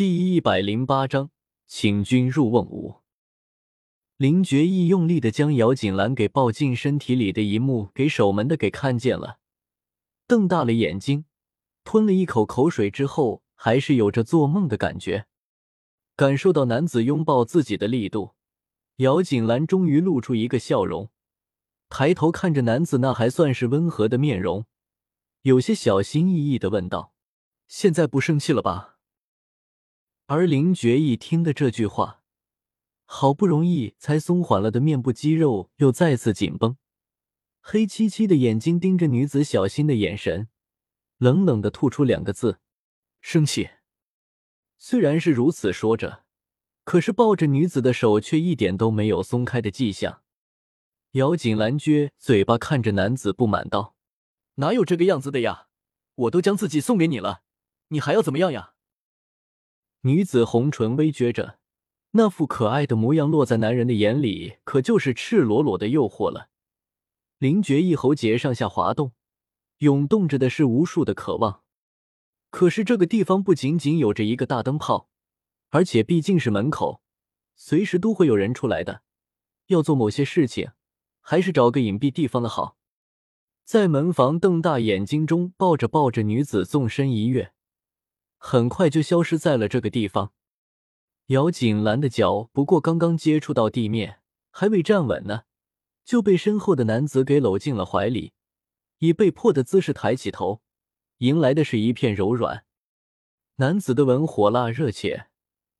[0.00, 1.28] 第一百零八章，
[1.66, 3.02] 请君入瓮屋。
[4.16, 9.40] 林觉义用力的将姚锦兰给抱进身体里的一幕给守门的给看见了，
[10.26, 11.26] 瞪大了眼睛，
[11.84, 15.26] 吞了一口口水之后，还是有着做梦的感觉。
[16.16, 18.30] 感受到男子拥抱自己的力度，
[18.96, 21.10] 姚锦兰终于露出一个笑容，
[21.90, 24.64] 抬头看着男子那还算是温和的面容，
[25.42, 27.12] 有些小心翼翼的问道
[27.68, 28.96] ：“现在不生气了吧？”
[30.32, 32.22] 而林觉义听的这句话，
[33.04, 36.76] 好不容易才松缓了的面部肌肉又再次紧绷，
[37.60, 40.46] 黑漆漆的眼睛盯着女子小心的眼神，
[41.18, 42.60] 冷冷的吐出两个字
[43.20, 43.70] ：“生气。”
[44.78, 46.22] 虽然是如此说着，
[46.84, 50.22] 可是抱着女子的手却一点都没有松开的迹象。
[51.14, 53.96] 咬紧兰撅嘴巴看着男子，不满道
[54.62, 55.66] ：“哪有这个样子的呀？
[56.14, 57.42] 我都将自己送给你了，
[57.88, 58.74] 你还要怎么样呀？”
[60.02, 61.58] 女子红唇微撅着，
[62.12, 66.48] 那副可爱的模样落在男人的眼里，可就是赤裸裸的诱惑了。
[67.36, 69.12] 林觉一喉结上下滑动，
[69.78, 71.62] 涌动着的是无数的渴望。
[72.48, 75.10] 可是这个地方不仅仅有着一个大灯泡，
[75.68, 77.02] 而且毕竟是门口，
[77.54, 79.02] 随时都会有人出来的。
[79.66, 80.70] 要做某些事情，
[81.20, 82.78] 还是找个隐蔽地方的好。
[83.66, 87.52] 在门房瞪大眼睛中抱着抱着女子，纵身一跃。
[88.42, 90.32] 很快就消失在了这个地方。
[91.26, 95.42] 姚锦兰的脚不过刚刚接触到地面，还未站稳呢，
[96.04, 98.32] 就被身后的男子给搂进了怀里，
[98.98, 100.62] 以被迫的姿势抬起头，
[101.18, 102.64] 迎来的是一片柔软。
[103.56, 105.26] 男子的吻火辣热切，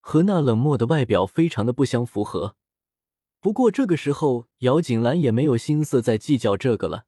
[0.00, 2.56] 和那冷漠的外表非常的不相符合。
[3.40, 7.06] 不过这个时候，姚锦兰也没有心思再计较这个了。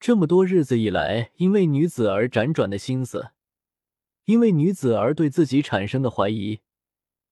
[0.00, 3.33] 这么多日子以来，因为女子而辗转的心思。
[4.26, 6.60] 因为女子而对自己产生的怀疑，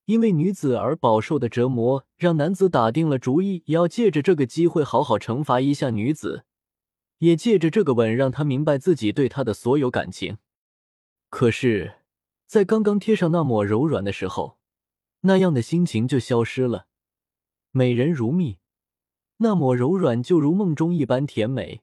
[0.05, 6.45] 因为女子而饱受的折磨，让男子打定了主意，也要借着这个机会好好惩罚一下女子，
[7.19, 10.37] 也借着这个吻让她明白自己对她的所有感情。
[11.29, 11.95] 可是，
[12.45, 14.59] 在刚刚贴上那抹柔软的时候，
[15.21, 16.85] 那样的心情就消失了。
[17.71, 18.59] 美人如蜜，
[19.37, 21.81] 那抹柔软就如梦中一般甜美，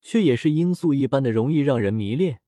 [0.00, 2.40] 却也是罂粟一般的容易让人迷恋。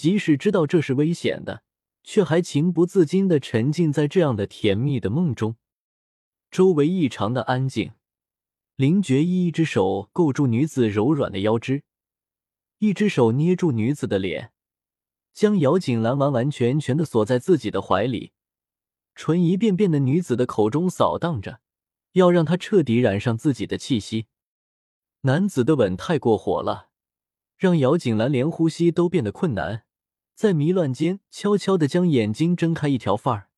[0.00, 1.62] 即使知道这是危险的，
[2.02, 5.56] 却还情不自禁的沉浸在这样的甜蜜的梦中。
[6.50, 7.92] 周围异常的安静。
[8.76, 11.82] 林觉一一只手勾住女子柔软的腰肢，
[12.78, 14.52] 一只手捏住女子的脸，
[15.34, 18.32] 将姚锦兰完完全全的锁在自己的怀里，
[19.14, 21.60] 唇一遍遍的女子的口中扫荡着，
[22.12, 24.28] 要让她彻底染上自己的气息。
[25.20, 26.88] 男子的吻太过火了，
[27.58, 29.84] 让姚锦兰连呼吸都变得困难。
[30.40, 33.50] 在迷乱间，悄悄的将眼睛睁开一条缝儿。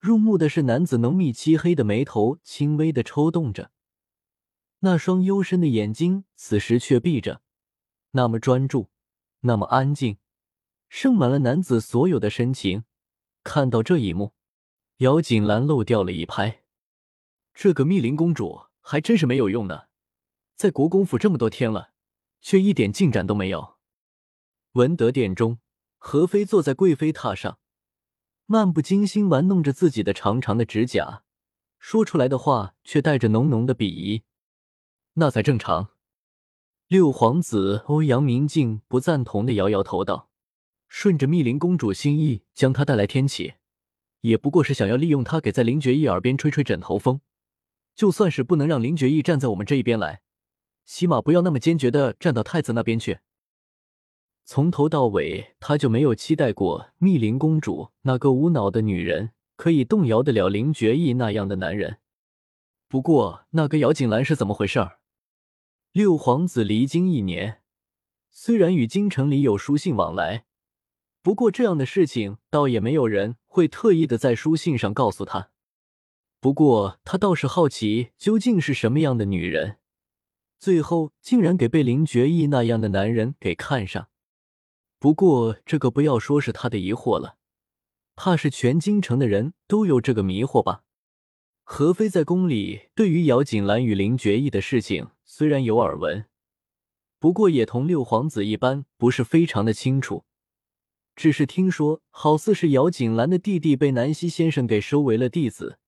[0.00, 3.70] 入目的是男子浓密漆黑的眉头轻微的抽动着，
[4.80, 7.40] 那双幽深的眼睛此时却闭着，
[8.10, 8.90] 那么专注，
[9.42, 10.18] 那么安静，
[10.88, 12.82] 盛满了男子所有的深情。
[13.44, 14.32] 看到这一幕，
[14.96, 16.64] 姚锦兰漏掉了一拍。
[17.54, 19.84] 这个密林公主还真是没有用呢，
[20.56, 21.92] 在国公府这么多天了，
[22.40, 23.76] 却一点进展都没有。
[24.72, 25.60] 文德殿中。
[25.98, 27.58] 何飞坐在贵妃榻上，
[28.46, 31.22] 漫不经心玩弄着自己的长长的指甲，
[31.78, 34.22] 说出来的话却带着浓浓的鄙夷。
[35.14, 35.90] 那才正常。
[36.88, 40.30] 六皇子欧阳明镜不赞同的摇摇头道
[40.86, 43.54] ：“顺着密林公主心意将她带来天启，
[44.20, 47.20] 也不过是想要利用她给在林觉义耳边吹吹枕头风。
[47.96, 50.22] 就算是不能让林觉义站在我们这一边来，
[50.84, 53.18] 起码不要那么坚决的站到太子那边去。”
[54.48, 61.98] 从头到尾，他就没有期待过密林公主那个无脑的女人可以动摇得了林觉义那样的男人。
[62.86, 65.00] 不过，那个姚锦兰是怎么回事儿？
[65.90, 67.62] 六皇子离京一年，
[68.30, 70.44] 虽然与京城里有书信往来，
[71.22, 75.50] 不过这样的事情倒也没有人会特意的在书信上告诉他。
[76.38, 79.78] 不过，他倒是好奇，究竟是什么样的女人，
[80.60, 84.06] 最后竟然给被林觉义那样的男人给看上。
[85.06, 87.36] 不过，这个不要说是他的疑惑了，
[88.16, 90.82] 怕是全京城的人都有这个迷惑吧。
[91.62, 96.24] 何飞在宫里对于姚锦兰与林觉义的事情虽然有耳闻，
[97.20, 100.24] 不过也同六皇子一般，不是非常的清楚。
[101.14, 105.78] 只是听说，好似是姚锦兰的弟弟被南溪先生给收为了弟子，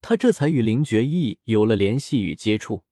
[0.00, 2.84] 他这才与林觉义有了联系与接触。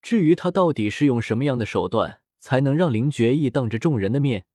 [0.00, 4.46] 至于他到底是用什么样的手段，才能让林觉义当着众人的面？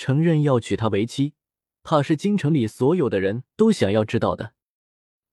[0.00, 1.34] 承认要娶她为妻，
[1.82, 4.54] 怕是京城里所有的人都想要知道的。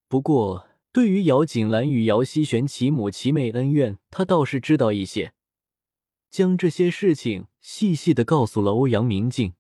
[0.10, 5.32] 不过，对于姚锦兰与姚希玄其母其妹恩怨，他倒是知道一些，
[6.30, 9.54] 将这些事情细细的告诉了欧阳明镜，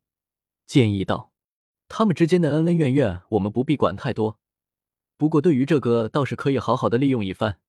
[0.65, 1.31] 建议道
[1.87, 4.37] ：“他们之间的恩恩怨怨，我们不必管太多。
[5.15, 7.61] 不过，对于这个，倒是可以好好的利用一番。”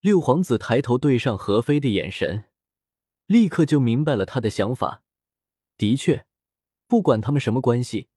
[0.00, 2.44] 六皇子抬头对上何飞的眼神，
[3.26, 5.02] 立刻就明白了他的想法。
[5.76, 6.26] 的确，
[6.86, 8.08] 不管他们什么关系，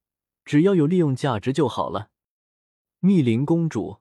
[0.46, 2.10] 只要有利用价值就好了。
[3.00, 3.98] 密林公主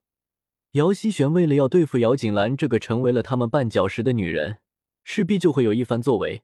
[0.73, 4.59] 姚希璇为了要对付姚锦兰这个成为了他们绊脚石的女人，
[5.05, 6.43] 势必就会有一番作为。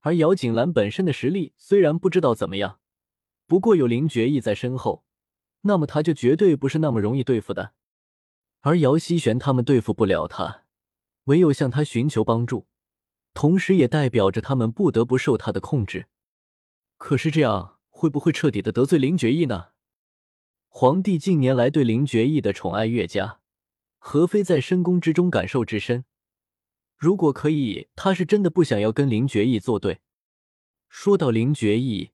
[0.00, 2.78] 而姚锦兰本身的实力虽然不知道怎么样，
[3.46, 5.04] 不过有林觉义在身后，
[5.62, 7.72] 那么他就绝对不是那么容易对付的。
[8.60, 10.64] 而姚希璇他们对付不了他，
[11.24, 12.66] 唯有向他寻求帮助，
[13.34, 16.06] 同时也代表着他们不得不受他的控制。
[16.96, 19.68] 可是这样会不会彻底的得罪林觉义呢？
[20.68, 23.40] 皇帝近年来对林觉义的宠爱越加，
[23.98, 26.04] 何非在深宫之中感受至深。
[26.96, 30.00] 如果可以，他是真的不想要跟林觉义作对。
[30.88, 32.12] 说到林觉义，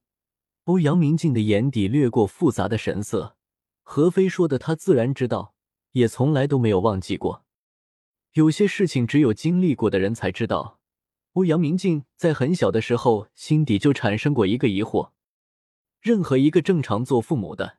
[0.64, 3.36] 欧阳明镜的眼底掠过复杂的神色。
[3.82, 5.54] 何非说的，他自然知道，
[5.92, 7.44] 也从来都没有忘记过。
[8.32, 10.80] 有些事情只有经历过的人才知道。
[11.34, 15.12] 欧阳明镜在很小的时候，心底就产生过一个疑惑：
[15.98, 17.78] 任何一个正常做父母的，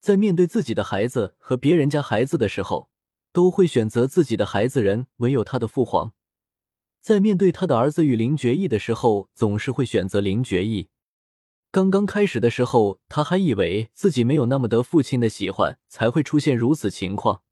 [0.00, 2.90] 在面对自己的孩子和别人家孩子的时候，
[3.32, 6.10] 都会选择自己的孩子人唯有他的父皇；
[7.00, 10.88] 在面对他的儿子与林觉义的时候，总是会选择林觉义。
[11.70, 17.42] 刚刚开始的时候，他还以为自己没有那么得父亲的喜欢，才会出现如此情况。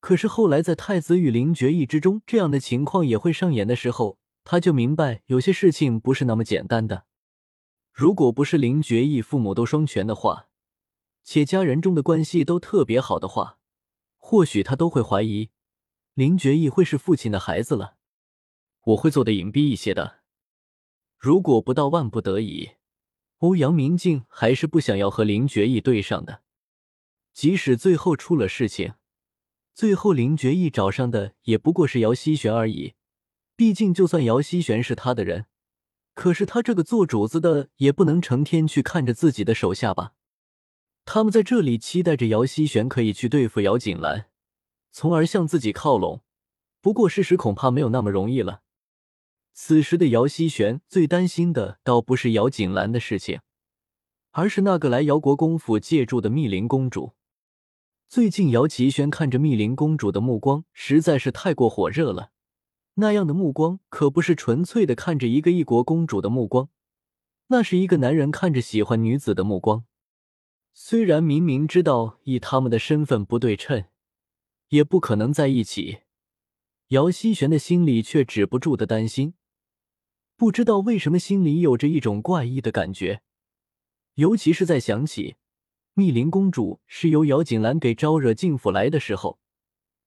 [0.00, 4.18] 可是后来，在太子与林觉义之中，这样的情况也会上演的时候。
[4.44, 7.06] 他就明白有些事情不是那么简单的。
[7.92, 10.48] 如果不是林觉义父母都双全的话，
[11.22, 13.58] 且家人中的关系都特别好的话，
[14.18, 15.50] 或许他都会怀疑
[16.12, 17.96] 林觉义会是父亲的孩子了。
[18.82, 20.20] 我会做的隐蔽一些的。
[21.16, 22.72] 如果不到万不得已，
[23.38, 26.42] 欧阳明镜还是不想要和林觉义对上的。
[27.32, 28.94] 即使最后出了事情，
[29.72, 32.94] 最后林觉义找上的也不过是姚希玄而已。
[33.56, 35.46] 毕竟，就算姚希玄是他的人，
[36.14, 40.14] 可是他这个做主子的也不能成天去看着自己的手下吧？
[41.04, 44.26] 他们在这里期待着姚希玄可以去对付姚锦兰，
[44.90, 46.22] 从而向自己靠拢。
[46.80, 48.62] 不过，事实恐怕没有那么容易了。
[49.52, 53.40] 此时的姚希玄最担心的，倒不是姚锦兰的事情，
[54.32, 57.12] 而是那个来姚国公府借住的密林公主。
[58.08, 62.32] 最近，姚奇轩看着密林公主的目光实在是太过火热了。
[62.94, 66.68] 那样的目光可不是纯粹的看着一个异国公主的目光，
[67.48, 69.84] 那是一个男人看着喜欢女子的目光。
[70.72, 73.84] 虽然明明知道以他们的身份不对称，
[74.68, 76.00] 也不可能在一起，
[76.88, 79.34] 姚希玄的心里却止不住的担心。
[80.36, 83.22] 不知道为什么，心里有着一种怪异的感觉，
[84.14, 85.36] 尤其是在想起
[85.94, 89.38] 密林公主是由姚锦兰给招惹进府来的时候，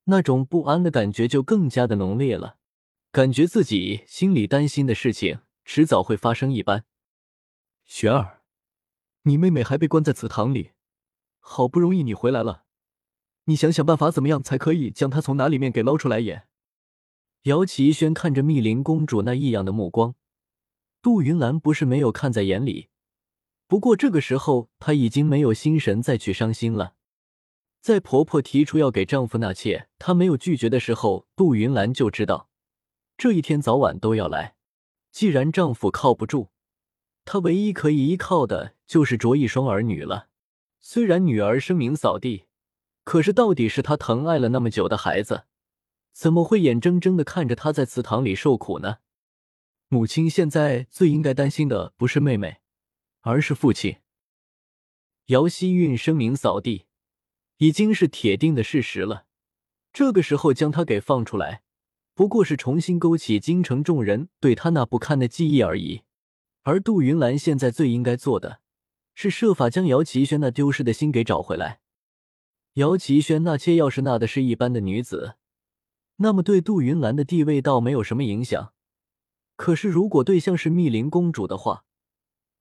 [0.05, 2.57] 那种不安的感觉就更加的浓烈了。
[3.11, 6.85] 感觉自己心里担心的事情迟早会发生一般。
[7.85, 8.41] 玄儿，
[9.23, 10.71] 你妹妹还被关在祠堂里，
[11.39, 12.65] 好不容易你回来了，
[13.45, 16.19] 你想想办法，怎么样才可以将她从哪里面给捞出来？
[16.19, 16.43] 也。
[17.43, 20.15] 姚奇轩看着密林公主那异样的目光，
[21.01, 22.89] 杜云兰不是没有看在眼里，
[23.67, 26.95] 不过这个时候她已经没有心神再去伤心了。
[27.79, 32.46] 在婆婆提出要给丈夫纳妾，她没有拒绝的时候，杜云兰就知道。
[33.17, 34.55] 这一天早晚都要来。
[35.11, 36.49] 既然丈夫靠不住，
[37.25, 40.29] 她唯一可以依靠的就是着一双儿女了。
[40.79, 42.45] 虽然女儿声名扫地，
[43.03, 45.45] 可是到底是她疼爱了那么久的孩子，
[46.13, 48.97] 怎么会眼睁睁的看着她在祠堂里受苦呢？
[49.87, 52.57] 母亲现在最应该担心的不是妹妹，
[53.21, 53.97] 而是父亲。
[55.27, 56.85] 姚希韵声名扫地，
[57.57, 59.25] 已经是铁定的事实了。
[59.91, 61.63] 这个时候将他给放出来。
[62.17, 66.01] 不过是重新勾起京城众人对他那不堪的记忆而已，
[66.63, 68.59] 而杜云兰现在最应该做的，
[69.13, 71.79] 是设法将姚奇轩那丢失的心给找回来。
[72.73, 75.35] 姚奇轩那妾要是纳的是一般的女子，
[76.15, 78.73] 那么对杜云兰的地位倒没有什么影响。
[79.55, 81.85] 可是如果对象是密林公主的话，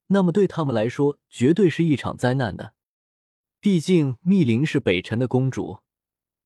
[0.09, 2.75] 那么对他们来说绝对是一场灾难的。
[3.59, 5.79] 毕竟密林是北辰的公主。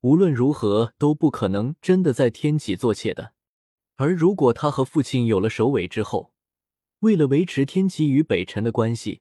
[0.03, 3.33] 无论如何都不可能真的在天启做妾的，
[3.97, 6.33] 而如果他和父亲有了首尾之后，
[7.01, 9.21] 为了维持天启与北辰的关系，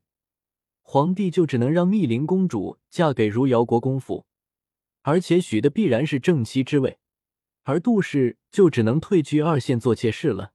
[0.82, 4.26] 皇帝就只能让密林公主嫁给如瑶国公府，
[5.02, 6.98] 而且许的必然是正妻之位，
[7.64, 10.54] 而杜氏就只能退居二线做妾室了。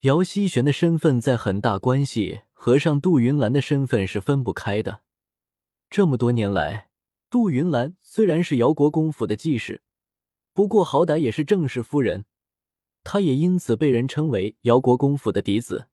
[0.00, 5.00] 姚希玄的身份在很大关系和上杜云兰的身份是分不开的。
[5.88, 6.89] 这么多年来，
[7.30, 9.82] 杜云兰虽然是姚国公府的继室，
[10.52, 12.24] 不过好歹也是正室夫人，
[13.04, 15.86] 她也因此被人称为姚国公府的嫡子。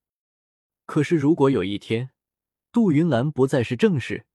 [0.88, 2.10] 可是，如果有一天
[2.72, 4.26] 杜云兰不再是正室，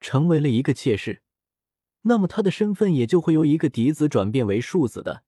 [0.00, 1.22] 成为了一个妾室，
[2.02, 5.22] 那么她的身份也就会由一个嫡子转变为庶子的。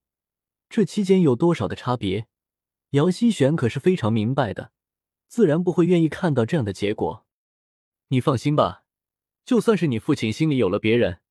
[0.69, 2.27] 这期间有多少的差别？
[2.89, 4.73] 姚希玄可是非常明白的，
[5.29, 7.25] 自然不会愿意看到这样的结果。
[8.09, 8.83] 你放心吧，
[9.49, 11.21] 就算是你父亲心里有了别人，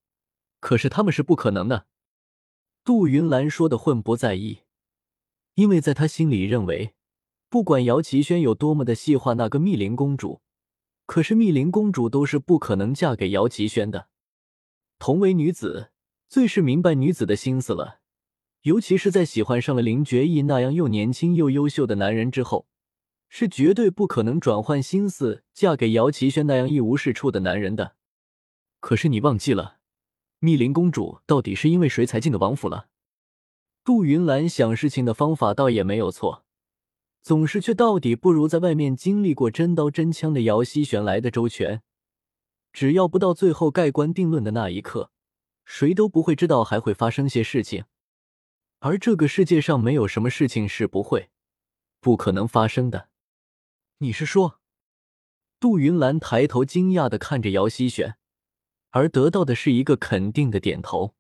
[0.59, 1.87] 可是他们是不可能的。
[2.83, 4.63] 杜云兰说的混不在意，
[5.55, 6.95] 因为在他心里认为，
[7.49, 10.43] 不管姚奇轩有多么的细化那个密林公主，
[11.07, 14.09] 可是密林公主都是不可能嫁给姚奇轩的。
[14.99, 15.93] 同为女子，
[16.29, 18.01] 最是明白女子的心思了。
[18.63, 22.67] 尤其是在喜欢上了林觉义那样又年轻又优秀的男人之后，
[23.29, 27.95] 是绝对不可能转换心思嫁给姚奇轩那样一无是处的男人的。
[28.81, 29.79] 可是你忘记了，
[30.39, 32.89] 密林公主到底是因为谁才进的王府了？
[33.85, 36.45] 杜云兰想事情的方法倒也没有错，
[37.23, 41.83] 总是却到底不如在外面经历过真刀真枪的姚希玄来的周全。
[42.73, 45.11] 只要不到最后盖棺定论的那一刻，
[45.65, 47.87] 谁都不会知道还会发生些事情。
[48.81, 51.31] 而这个世界上没有什么事情是不会、
[51.99, 53.09] 不可能发生的。
[53.99, 54.61] 你是说？
[55.59, 58.18] 杜云兰抬头惊讶的看着姚希玄，
[58.91, 61.15] 而得到的是一个肯定的点头。